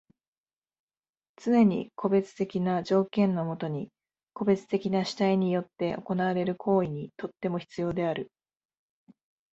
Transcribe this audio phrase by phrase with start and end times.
[1.35, 3.91] つねに個別的な条件のもとに
[4.33, 8.31] 個別的な主体によって行われる行為にとっても必要である。